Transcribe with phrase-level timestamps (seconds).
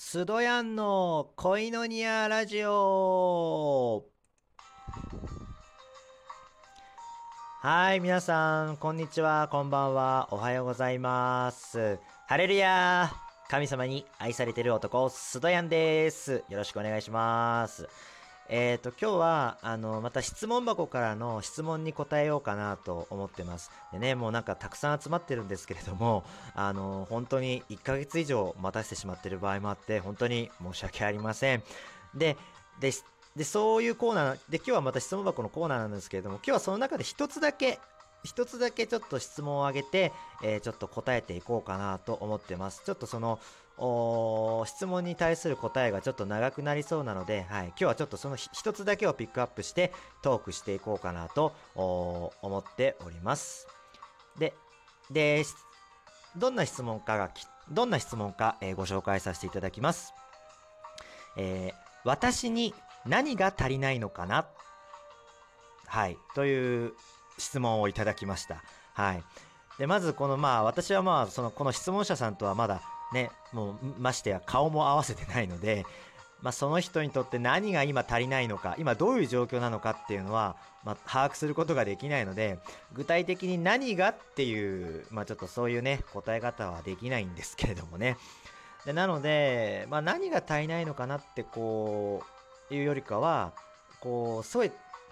[0.00, 4.04] スドヤンの恋のニアラジオ
[7.60, 11.98] はい、皆さん、こんにちは、こんばんは、おはようございます。
[12.28, 13.10] ハレルヤ
[13.48, 16.44] 神様に愛されてる男、スドヤンです。
[16.48, 17.88] よろしくお願いします。
[18.50, 23.70] えっ、と、今日は、あの、また質問箱からの質問に答えようかなと思ってます。
[23.92, 26.24] でね、もうなんかたくさん集まってるんですけれども、
[26.56, 31.62] あの、本当に1ヶ月以上待たせてしまってる場合もあって、本当に申し訳ありません。
[32.14, 32.38] で、
[32.80, 32.90] で、
[33.36, 37.78] で、そういうコーナー、で、今日はまた質問箱のコーナーなんですけれども、今日はその中で一つだけ、
[38.24, 42.82] 一つだけちょっと質問を挙げて、えーちょっと答えていこうかなと思ってます。
[42.84, 43.38] ちょっとその、
[44.66, 53.68] 質問に対する答えがちょっと長くなりそうなので、はい、今日はちょっとそのひ一つだけをピックアップしてトークしていこうかなと思っております。
[54.38, 54.52] で、
[55.10, 55.44] で、
[56.36, 57.30] どんな質問かが、
[57.70, 60.12] どんな質問か、えーご紹介させていただきます。
[61.36, 62.74] えー私に
[63.06, 64.46] 何が足りないのかな？
[65.86, 66.92] はい、という
[67.38, 68.62] 質問をいただきました。
[68.94, 69.24] はい。
[69.78, 75.86] で、まずこのまあ私はまあそのこの質問者さんとはまだね、もうましてや顔も合わせてないので、
[76.42, 82.58] まあその人にとって何が今足りないのか、今どういう状況なのかっていうのは、まあ把握することができないので、
[82.92, 88.16] 具体的に何がっていう、まあちょっとそういうね、答え方はできないんですけれどもね。
[88.84, 92.22] でなので、まあ何が足りないのかなってこ
[92.70, 93.52] う、いうよりかは、
[94.00, 94.70] こう、すごい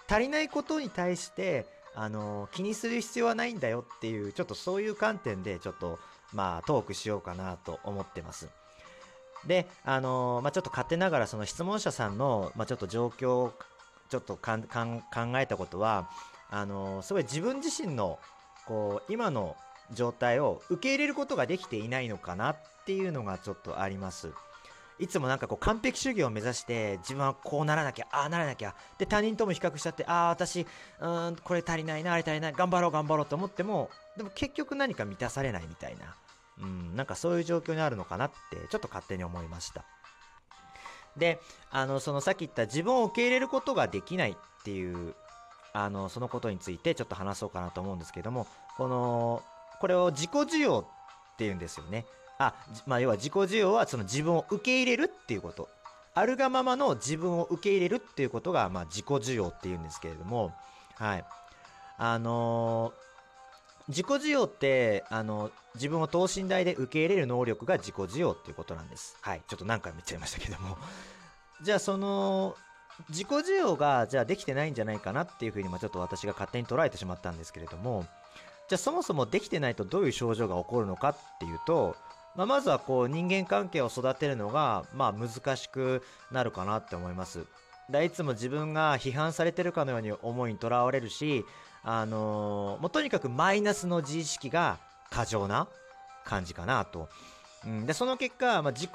[0.09, 1.67] 足りないことに対して、
[1.97, 5.99] あの気にする必要はないんだよっていうちょっとそういう観点でちょっと
[6.33, 8.49] まあトークしようかなと思ってます。
[9.47, 13.53] であのまあちょっと勝手ながらその質問者さんの、まあ、ちょっと状況を
[14.11, 14.59] ちょっと考
[15.37, 16.11] えたことは
[16.51, 18.19] あのすごい自分自身の
[18.67, 19.57] こう今の
[19.93, 24.33] 状態を受け入れることができていないのかなっていうのがちょっとあります。
[24.99, 30.67] いつもなんかこう完璧主義を目指して自分はこうならなきゃああならなきゃで他人とも比較しちゃってああ私
[31.01, 36.15] うんこれ足りないなあれ足りない頑張ろう頑張ろうと思ってもでも結局何か満たされないみたいな。
[36.59, 39.85] うんなんかそういう状況にあるのかなってちょっと勝手に思いました。
[41.17, 41.41] で
[41.71, 45.15] あのそのさっき言った自分を受け入れることができないっていう
[45.73, 48.47] あのそのことについてちょっと話そうかなと思うんですけども
[48.77, 49.43] この
[49.81, 50.87] これを自己需要
[51.35, 52.07] っていうんですよね。
[52.39, 52.55] あ、
[52.87, 55.69] まあ、要は自己需要はその自分を受け入れるっていうこと。
[56.15, 60.55] あるがままの自分を受け入れるっていうことが、まあ、自己需要っていうんですけれども。
[60.97, 61.25] はい。
[61.99, 63.07] あのー
[63.89, 69.17] 自己需要ってあの自分を等身大で受け入れる能力が自己需要っていうことなんです。
[69.21, 69.43] はい。
[69.47, 70.77] ちょっと何回も言っちゃいましたけども。
[71.63, 72.57] じゃあその
[73.11, 78.07] 自己需要がじゃあできてないんじゃないかなっていうふうに、まあ、ちょっと私が勝手に捉えてしまったんですけれども。
[78.69, 81.95] じゃあそもそもできてないとどういう症状が起こるのかっていうと、
[82.37, 87.45] まあ、まずはこう人間関係を育てるのが、まあ、難しくなるかなって思います。
[87.91, 91.45] だいつも自分が批判されてるかのように思いにとらわれるし、
[91.83, 94.79] あのーもうとにかくマイナスの自意識が
[95.11, 95.69] 過剰な
[96.25, 97.09] 感じかなと。
[97.65, 98.91] うん、でその結果、まあ、自己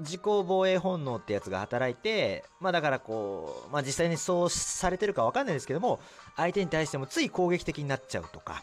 [0.00, 5.98] 自己防衛本能ってやつが働いて、まあ、だからこう、まあ、実際にそうされてるかわかんないですけども
[6.36, 8.62] 相手に対してもつい攻撃的になっちゃうとか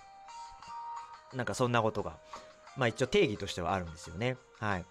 [1.33, 2.17] なんかそんなことが、
[2.79, 4.37] まあ、一応定義としてはあるんですよね。
[4.59, 4.85] はい、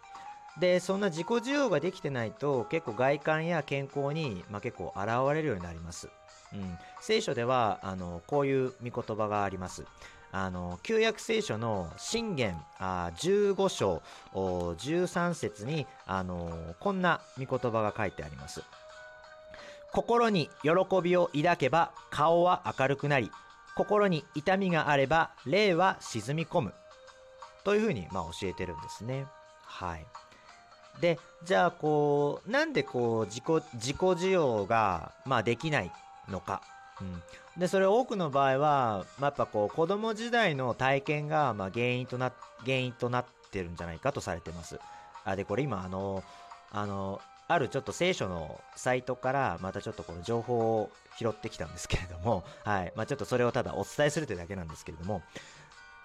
[0.61, 6.11] でそんな自己需要ができてないと結構外観や健康に、まあ、結構現れるようになります。
[6.53, 9.85] うん、聖書ではあのこういう御言葉があります。
[10.31, 14.03] あの旧約聖書の信玄あ15章
[14.35, 18.63] 13節にあのこんな御言葉が書いてあります。
[19.93, 20.71] 心に喜
[21.03, 23.31] びを抱けば顔は明るくなり
[23.75, 26.75] 心に痛みがあれば霊は沈み込む
[27.69, 29.27] というふうにまあ教えてるんですね。
[29.67, 30.07] はい。
[31.03, 35.93] でじゃあこうなんでこう自己自己需要がまあできない
[36.31, 36.63] のか。
[37.03, 37.23] うん、
[37.61, 42.33] でそれ多くの場合は、まあ、やっぱこう子供時代の体験がまあ原因とな
[42.65, 44.81] 原因となってるんじゃないかとされてます。
[45.27, 46.25] あでこれ今あの
[46.73, 55.23] あのあるちょっと聖書のサイトからまたちょっとこの情報を拾ってきたんですけれども、はいまあ、ちょっとそれをただお伝えするというだけなんですけれども、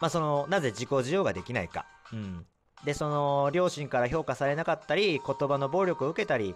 [0.04, 2.46] まあ、そのなぜ自己需要ができないか、うん、
[2.84, 6.56] でその両親から評価されなかったり言葉の暴力を受けたり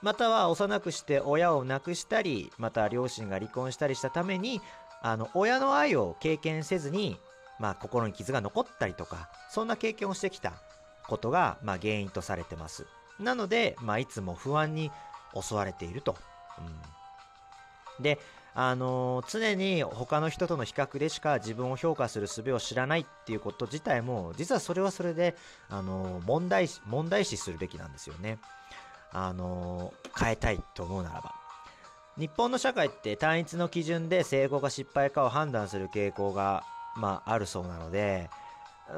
[0.00, 4.62] または幼くして親を亡くしたりまた両親が離婚したりしたために
[5.02, 7.18] あの親の愛を経験せずに、
[7.60, 10.54] まあ、心に傷が残ったりとかそんな経験をしてきた
[11.06, 12.86] ことが、まあ、原因とされてます。
[13.20, 14.90] なので、まあ、いつも不安に
[15.38, 16.16] 襲われていると、
[17.98, 18.18] うん、で
[18.58, 25.36] あの常に他の人との比較でしか自分を評価する術を知らないっていうこと自体も実はそれはそれで、
[25.68, 28.38] あの問題問題視するべきなんですよね。
[29.12, 31.34] あの、変えたいと思うならば。
[32.16, 36.64] 日本の社会って単一の基準で成功か失敗かを判断する傾向が、
[36.96, 38.30] まあ、あるそうなので、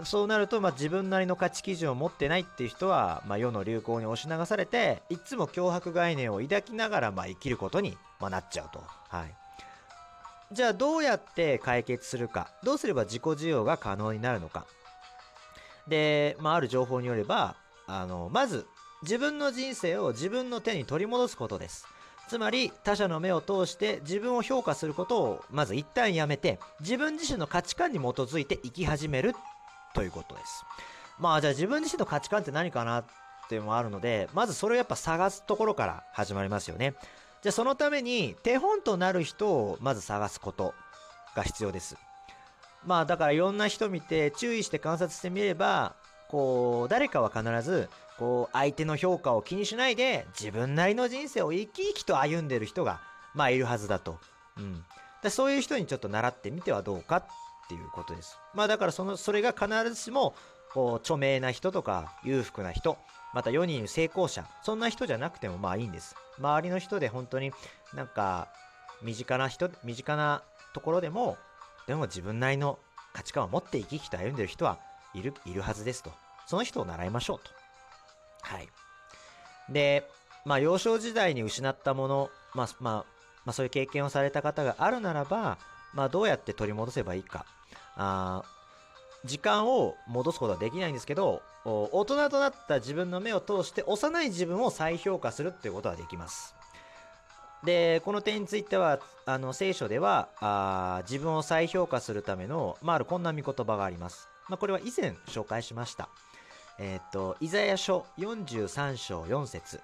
[0.05, 8.83] そうなると、まあ、自分なりの価値基準を持ってないっていう人は、まあ、世の流行に押し流されていつも脅迫概念を抱きながら、まあ、生きることに、まあ、なっちゃうと。
[9.09, 9.35] はい、
[10.53, 14.67] じゃあどうやって解決するかどうすれば自己需要が可能になるのか
[15.87, 17.56] で、まあ、ある情報によれば
[17.87, 18.67] あのまず
[19.03, 21.87] 自分の人生を自分の手に取り戻すことです
[22.29, 29.35] つまり他者の目を通して自分を評価することをまず一旦やめて自分自身の価値観に基づいて生き始める
[29.95, 30.65] ということです。
[31.19, 33.05] まあじゃあ自分自身の価値観って何かなっ
[33.49, 36.95] ていうのもあるので、まずそれをやっぱ探すところから始まりますよね。
[37.43, 40.75] じゃあそのために手本となる人をまず探すこと
[41.37, 41.96] が必要です。
[42.85, 45.94] まあだからいろんな人見て注意して観察してみれば、
[46.29, 47.88] こう誰かは必ず
[48.19, 53.00] こう相手の評価を気にしないで自分なりの人生を生き生きと歩んでる人が
[53.35, 54.19] まあいるはずだと。
[54.56, 54.85] うん。
[55.23, 57.25] でそういう人にちょっと習ってみてはどうかっ
[57.69, 58.38] ていうことです。
[58.55, 60.35] まあだからそのそれが必ずしも
[60.73, 62.99] こう著名な人とか裕福な人
[63.38, 66.17] また世にいる成功者そんな人じゃなくてもまあいいんです。
[66.40, 67.52] 周りの人で本当に
[67.94, 68.49] なんか
[69.00, 70.43] 身近な人身近な
[70.75, 71.37] ところでも
[71.87, 72.81] でも自分なりの
[73.12, 74.81] 価値観を持って生き生きと歩んでる人は
[75.14, 76.11] いるいるはずですと。
[76.49, 77.52] その人を習いましょうと。
[78.43, 78.69] はい。
[79.73, 80.02] で、
[80.44, 82.94] まあ幼少時代に失ったもの、まあまあ、
[83.44, 85.58] まあそういう経験をされた方があるならば、
[85.94, 87.46] まあどうやって取り戻せばいいか。
[87.94, 88.43] あ
[89.25, 96.55] 時間を戻すことはできないんですけど大人となった自分の目を通して幼い自分を再評価するっていうことはできます。
[97.65, 106.09] でこの点についてはあの聖書ではあ自分を再評価するための、まあ、あるこんな見言葉があります、まあ、これは以前紹介しました。
[106.79, 109.81] えっ、とイザヤ書43章4節。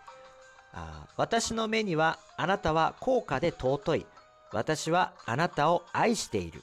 [0.73, 4.07] あ私の目にはあなたは高価で尊い。
[4.53, 6.63] 私はあなたを愛している。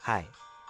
[0.00, 0.26] はい。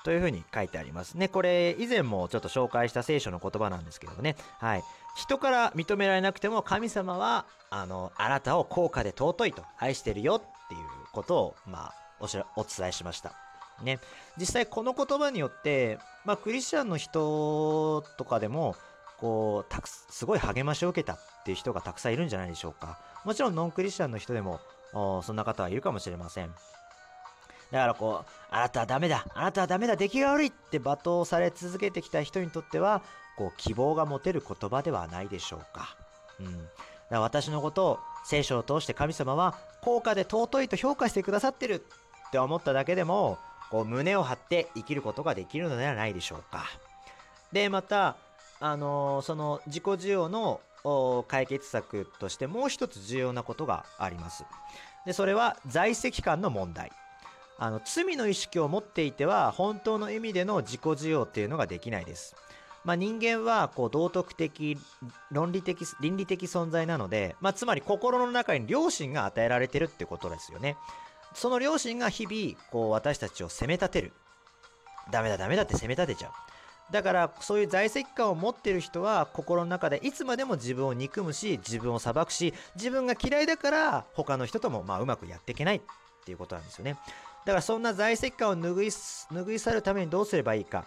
[0.07, 1.27] というふうに書いてありますね。
[1.27, 4.37] これ以前もちょっと紹介した聖書の言葉なんですけどね。
[4.61, 4.85] はい。
[5.17, 10.81] 人から認められなくても神様はあのあなたを高価で尊いと愛してるよっていう
[11.11, 13.33] ことをまあおしお伝えしました。
[13.83, 13.99] ね。
[14.39, 18.77] 実際この言葉によってまあクリスチャンの人とかでも
[19.19, 23.01] こうたくすごい励ましを受けたっていう人がたくさんいるんじゃないでしょうか。
[23.25, 24.61] もちろんノンクリスチャンの人でも
[24.93, 26.55] そんな方はいるかもしれません。
[27.71, 33.03] だからこう、あなたはダメだ、あなたはダメだ、出来が悪いって罵倒され続けてきた人にとっては、
[33.37, 35.97] こう、希望が持てる言葉ではないでしょうか。
[36.41, 36.47] うん。
[36.47, 36.69] だか
[37.11, 43.39] ら私のことを聖書を通して神様は高価で尊いと評価してくださってるって思っただけでも、
[43.71, 46.65] こう胸を張って生きることができるのではないでしょうか。
[47.53, 48.17] で、また、
[48.59, 50.61] あのー、その自己需要の
[51.29, 54.45] 解決策としてもう一つ重要なことがあります。
[55.05, 56.91] で、それは在籍感の問題。
[57.59, 62.37] あの罪の意識を持っていては本当の意味での自己需要っていうのができないです。
[62.85, 64.79] まあ、人間はこう道徳的
[65.33, 70.77] 論理的倫理的存在なので、まあ、つまり心の中に良心が与えられてるってことですよね。
[71.35, 74.13] その良心が日々こう私たちを責め立てる。
[75.11, 76.33] ダメだダメだって責め立てちゃう。
[76.93, 85.81] だからそういう在籍感を持ってる人は心の中でいつまでも自分を憎むし自分を裁くし自分が嫌いだから他の人ともまあうまくやっていけないっ
[86.25, 86.97] ていうことなんですよね。
[87.47, 90.85] だからそんな在籍感を拭い拭い去るためにどうすればいいか。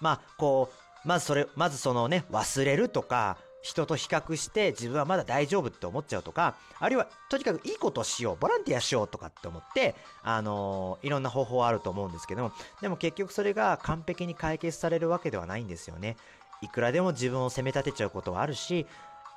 [0.00, 0.70] まあ、こ
[1.04, 16.16] う、まずそれ、まずそのね、忘れるとか、人と比較して自分はまだ大丈夫って思っちゃうとか、あるいはとにかくいいことをしよう、ボランティアしようとかって思って、あのー、いろんな方法はあると思うんですけども、でも結局それが完璧に解決されるわけではないんですよね。
[16.62, 18.86] いくらでも自分を責め立てちゃうことはあるし、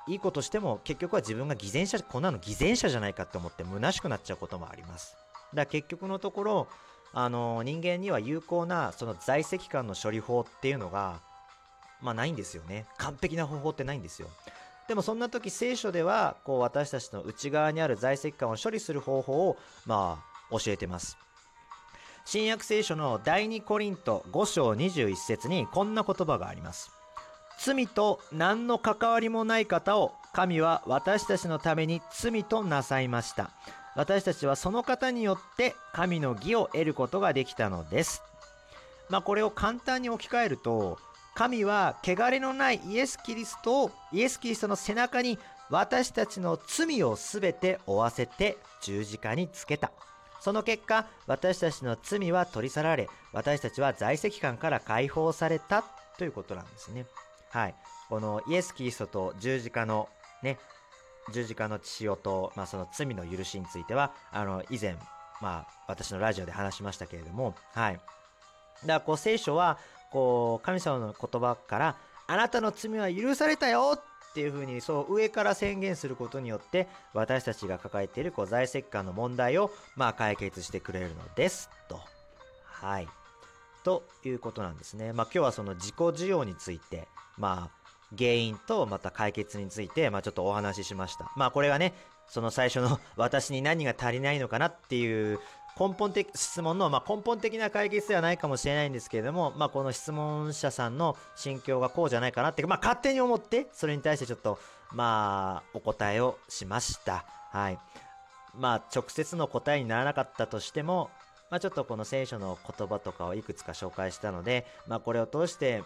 [0.06, 5.16] いいことしても結局は自分が偽善者、こんなの偽善者じゃないかって思って虚しくなっちゃうこともあります。
[5.54, 6.68] だ結局のところ
[7.12, 11.20] あの人間には有効なその在籍感の処理法っていうのが
[12.00, 12.86] まあないんですよね。
[12.98, 14.28] 完璧な方法ってないんですよ。
[14.88, 21.16] でもそんな時聖書ではこう私たちの内側にある在籍感を処理する方法をまあ教えてます。
[22.24, 26.90] 新約聖書の第2コリント5章21節にこんな言葉があります。
[27.58, 33.50] 罪と何の関わりもない方を神は私たちのために罪となさいました。
[33.96, 38.22] 私たちはその方によって神の義を得ることができたのです。
[39.08, 40.98] まあこれを簡単に置き換えると、
[41.34, 45.38] 神は汚れのないイエス・キリストをイエス・キリストの背中に
[45.70, 49.92] 私たちの罪をすべて負わせて十字架につけた。
[50.40, 55.84] その結果、私たちの罪は取り去られ、私たちは在籍感から解放された
[56.16, 57.06] ということなんですね。
[57.50, 57.74] はい。
[58.08, 60.08] このイエス・キリストと十字架の
[60.42, 60.58] ね、
[61.32, 64.96] 十字架の血潮と、まあ、その罪の許しについてはあの以前、
[65.40, 68.04] まあ、私のラジオで話しましたけれども、はい、だか
[68.86, 69.78] らこう聖書は
[70.10, 71.96] こう神様の言葉から
[72.26, 73.98] あなたの罪は許されたよ
[74.30, 82.00] っていうふうにそう上から宣言することによって私たちが抱えているこう在籍感の問題をまあ解決してくれるのですと。
[82.64, 83.08] はい。
[83.82, 85.12] ということなんですね。
[85.12, 87.79] まあ今日はその自己需要についてまあ
[88.18, 91.30] 原因とまた解決についてまあちょっとお話ししました。
[91.36, 91.94] まあこれがね
[92.26, 95.40] その最初の 私に何が足りないのかなっていう
[95.78, 104.58] 根本的質問の、まあ、根本的な解決ではないかもしれないんですけれども、まあ、この質問者さんの心境がこうじゃないかなって、まあ、勝手に思ってそれに対してちょっと
[104.92, 107.78] まあお答えをしましたはい
[108.54, 111.10] まあ直接の答えにならなかったとしても、
[111.50, 115.82] まあ、ちょっとこの聖書の言葉とかをいくつか紹介したので、まあ、これを通して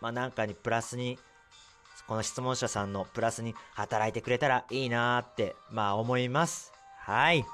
[0.00, 1.18] まあなんかにプラスに
[2.06, 7.44] この質問者さんのプラスに働いてくれたらいいなってまあ思いますはい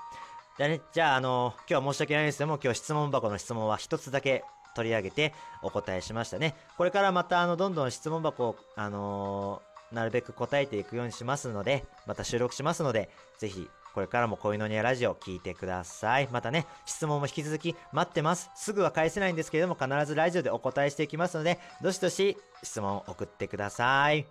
[0.59, 4.45] じゃあね、じゃあ、あの、今日は申し訳ないですけども、今日質問箱の質問は一つだけ
[4.75, 5.33] 取り上げて
[5.63, 6.55] お答えしましたね。
[6.77, 16.29] これからまた、あの、どんどん質問箱を、あのー、なるべく答えていくようにしますので、また収録しますので、ぜひ、これからも恋のニアラジオ聞いてください。
[16.31, 18.51] またね、質問も引き続き待ってます。
[18.55, 24.27] すぐは返せないんですけれども、必ずラジオでお答えしていきますので、どしどし質問を送ってください。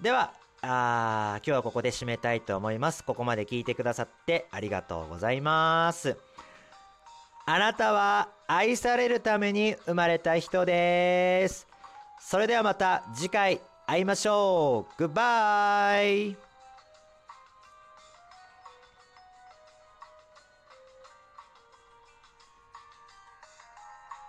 [0.00, 3.04] では、あ今日はここで締めたいと思います。
[3.04, 6.16] ここまで聞いてくださってありがとうございます。
[7.44, 11.66] あなたは愛されるために生まれた人です。
[12.20, 14.98] それではまた次回会いましょう。
[14.98, 16.51] グッバイ